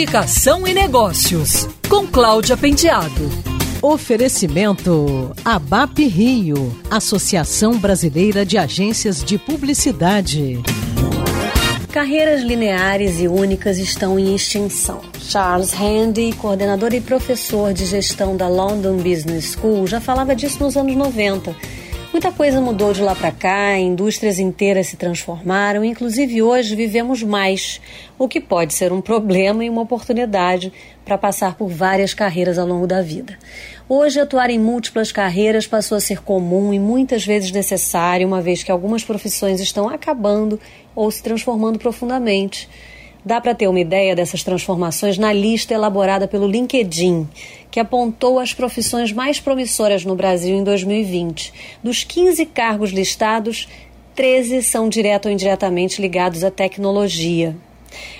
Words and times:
Comunicação 0.00 0.66
e 0.66 0.72
Negócios, 0.72 1.68
com 1.86 2.06
Cláudia 2.06 2.56
Penteado. 2.56 3.28
Oferecimento 3.82 5.30
ABAP 5.44 6.06
Rio, 6.06 6.74
Associação 6.90 7.76
Brasileira 7.76 8.46
de 8.46 8.56
Agências 8.56 9.22
de 9.22 9.36
Publicidade. 9.36 10.58
Carreiras 11.92 12.40
lineares 12.40 13.20
e 13.20 13.28
únicas 13.28 13.76
estão 13.76 14.18
em 14.18 14.34
extinção. 14.34 15.02
Charles 15.20 15.74
Handy, 15.74 16.32
coordenador 16.32 16.94
e 16.94 17.00
professor 17.02 17.74
de 17.74 17.84
gestão 17.84 18.38
da 18.38 18.48
London 18.48 18.96
Business 18.96 19.52
School, 19.52 19.86
já 19.86 20.00
falava 20.00 20.34
disso 20.34 20.64
nos 20.64 20.78
anos 20.78 20.96
90 20.96 21.54
Muita 22.12 22.32
coisa 22.32 22.60
mudou 22.60 22.92
de 22.92 23.02
lá 23.02 23.14
para 23.14 23.30
cá, 23.30 23.78
indústrias 23.78 24.40
inteiras 24.40 24.88
se 24.88 24.96
transformaram, 24.96 25.84
inclusive 25.84 26.42
hoje 26.42 26.74
vivemos 26.74 27.22
mais, 27.22 27.80
o 28.18 28.26
que 28.26 28.40
pode 28.40 28.74
ser 28.74 28.92
um 28.92 29.00
problema 29.00 29.64
e 29.64 29.70
uma 29.70 29.82
oportunidade 29.82 30.72
para 31.04 31.16
passar 31.16 31.54
por 31.54 31.68
várias 31.68 32.12
carreiras 32.12 32.58
ao 32.58 32.66
longo 32.66 32.84
da 32.84 33.00
vida. 33.00 33.38
Hoje, 33.88 34.18
atuar 34.18 34.50
em 34.50 34.58
múltiplas 34.58 35.12
carreiras 35.12 35.68
passou 35.68 35.96
a 35.96 36.00
ser 36.00 36.20
comum 36.20 36.74
e 36.74 36.80
muitas 36.80 37.24
vezes 37.24 37.52
necessário, 37.52 38.26
uma 38.26 38.42
vez 38.42 38.64
que 38.64 38.72
algumas 38.72 39.04
profissões 39.04 39.60
estão 39.60 39.88
acabando 39.88 40.58
ou 40.96 41.08
se 41.12 41.22
transformando 41.22 41.78
profundamente. 41.78 42.68
Dá 43.24 43.40
para 43.40 43.54
ter 43.54 43.68
uma 43.68 43.80
ideia 43.80 44.16
dessas 44.16 44.42
transformações 44.42 45.18
na 45.18 45.32
lista 45.32 45.74
elaborada 45.74 46.26
pelo 46.26 46.46
LinkedIn, 46.46 47.28
que 47.70 47.78
apontou 47.78 48.38
as 48.38 48.54
profissões 48.54 49.12
mais 49.12 49.38
promissoras 49.38 50.04
no 50.04 50.16
Brasil 50.16 50.56
em 50.56 50.64
2020. 50.64 51.52
Dos 51.82 52.02
15 52.02 52.46
cargos 52.46 52.90
listados, 52.90 53.68
13 54.14 54.62
são 54.62 54.88
direto 54.88 55.26
ou 55.26 55.32
indiretamente 55.32 56.00
ligados 56.00 56.42
à 56.42 56.50
tecnologia. 56.50 57.56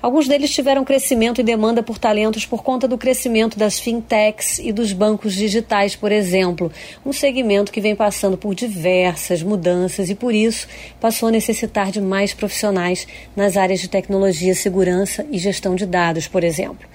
Alguns 0.00 0.28
deles 0.28 0.50
tiveram 0.50 0.84
crescimento 0.84 1.40
e 1.40 1.44
demanda 1.44 1.82
por 1.82 1.98
talentos 1.98 2.46
por 2.46 2.62
conta 2.62 2.86
do 2.86 2.98
crescimento 2.98 3.58
das 3.58 3.78
fintechs 3.78 4.58
e 4.58 4.72
dos 4.72 4.92
bancos 4.92 5.34
digitais, 5.34 5.96
por 5.96 6.12
exemplo, 6.12 6.70
um 7.04 7.12
segmento 7.12 7.72
que 7.72 7.80
vem 7.80 7.94
passando 7.94 8.36
por 8.36 8.54
diversas 8.54 9.42
mudanças 9.42 10.10
e, 10.10 10.14
por 10.14 10.34
isso, 10.34 10.66
passou 11.00 11.28
a 11.28 11.32
necessitar 11.32 11.90
de 11.90 12.00
mais 12.00 12.32
profissionais 12.32 13.06
nas 13.34 13.56
áreas 13.56 13.80
de 13.80 13.88
tecnologia, 13.88 14.54
segurança 14.54 15.26
e 15.30 15.38
gestão 15.38 15.74
de 15.74 15.86
dados, 15.86 16.28
por 16.28 16.44
exemplo. 16.44 16.86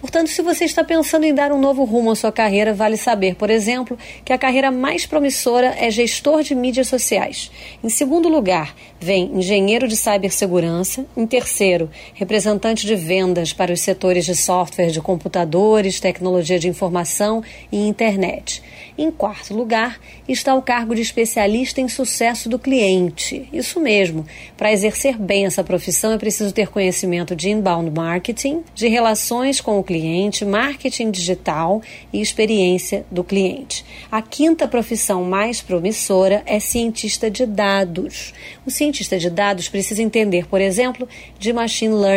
Portanto, 0.00 0.28
se 0.28 0.40
você 0.40 0.64
está 0.64 0.82
pensando 0.82 1.24
em 1.24 1.34
dar 1.34 1.52
um 1.52 1.60
novo 1.60 1.84
rumo 1.84 2.10
à 2.10 2.16
sua 2.16 2.32
carreira, 2.32 2.72
vale 2.72 2.96
saber, 2.96 3.34
por 3.34 3.50
exemplo, 3.50 3.98
que 4.24 4.32
a 4.32 4.38
carreira 4.38 4.70
mais 4.70 5.04
promissora 5.04 5.74
é 5.78 5.90
gestor 5.90 6.42
de 6.42 6.54
mídias 6.54 6.88
sociais. 6.88 7.50
Em 7.84 7.90
segundo 7.90 8.26
lugar, 8.26 8.74
vem 8.98 9.30
engenheiro 9.34 9.86
de 9.86 9.96
cibersegurança. 9.96 11.04
Em 11.14 11.26
terceiro, 11.26 11.90
representante 12.20 12.86
de 12.86 12.94
vendas 12.94 13.54
para 13.54 13.72
os 13.72 13.80
setores 13.80 14.26
de 14.26 14.36
software 14.36 14.90
de 14.90 15.00
computadores, 15.00 15.98
tecnologia 15.98 16.58
de 16.58 16.68
informação 16.68 17.42
e 17.72 17.88
internet. 17.88 18.62
Em 18.98 19.10
quarto 19.10 19.54
lugar, 19.54 19.98
está 20.28 20.54
o 20.54 20.60
cargo 20.60 20.94
de 20.94 21.00
especialista 21.00 21.80
em 21.80 21.88
sucesso 21.88 22.46
do 22.46 22.58
cliente. 22.58 23.48
Isso 23.50 23.80
mesmo, 23.80 24.26
para 24.54 24.70
exercer 24.70 25.16
bem 25.16 25.46
essa 25.46 25.64
profissão 25.64 26.12
é 26.12 26.18
preciso 26.18 26.52
ter 26.52 26.68
conhecimento 26.68 27.34
de 27.34 27.48
inbound 27.48 27.90
marketing, 27.90 28.64
de 28.74 28.86
relações 28.86 29.58
com 29.62 29.78
o 29.78 29.82
cliente, 29.82 30.44
marketing 30.44 31.10
digital 31.10 31.80
e 32.12 32.20
experiência 32.20 33.06
do 33.10 33.24
cliente. 33.24 33.82
A 34.12 34.20
quinta 34.20 34.68
profissão 34.68 35.24
mais 35.24 35.62
promissora 35.62 36.42
é 36.44 36.60
cientista 36.60 37.30
de 37.30 37.46
dados. 37.46 38.34
O 38.66 38.70
cientista 38.70 39.18
de 39.18 39.30
dados 39.30 39.70
precisa 39.70 40.02
entender, 40.02 40.46
por 40.46 40.60
exemplo, 40.60 41.08
de 41.38 41.50
machine 41.50 41.94
learning 41.94 42.09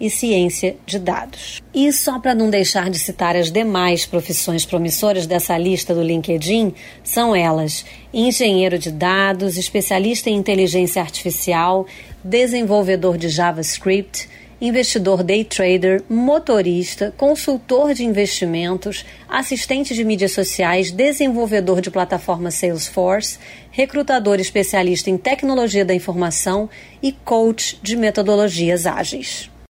e 0.00 0.10
ciência 0.10 0.76
de 0.86 0.98
dados. 0.98 1.62
E 1.74 1.92
só 1.92 2.18
para 2.18 2.34
não 2.34 2.50
deixar 2.50 2.90
de 2.90 2.98
citar 2.98 3.34
as 3.34 3.50
demais 3.50 4.06
profissões 4.06 4.64
promissoras 4.64 5.26
dessa 5.26 5.56
lista 5.56 5.94
do 5.94 6.02
LinkedIn, 6.02 6.74
são 7.02 7.34
elas: 7.34 7.84
engenheiro 8.12 8.78
de 8.78 8.90
dados, 8.90 9.56
especialista 9.56 10.30
em 10.30 10.36
inteligência 10.36 11.00
artificial, 11.02 11.86
desenvolvedor 12.22 13.16
de 13.16 13.28
JavaScript 13.28 14.28
investidor 14.62 15.24
day 15.24 15.42
trader, 15.42 16.04
motorista, 16.08 17.12
consultor 17.16 17.94
de 17.94 18.04
investimentos, 18.04 19.04
assistente 19.28 19.92
de 19.92 20.04
mídias 20.04 20.30
sociais, 20.30 20.92
desenvolvedor 20.92 21.80
de 21.80 21.90
plataforma 21.90 22.52
Salesforce, 22.52 23.40
recrutador 23.72 24.38
especialista 24.38 25.10
em 25.10 25.18
tecnologia 25.18 25.84
da 25.84 25.92
informação 25.92 26.70
e 27.02 27.10
coach 27.10 27.76
de 27.82 27.96
metodologias 27.96 28.86
ágeis. 28.86 29.51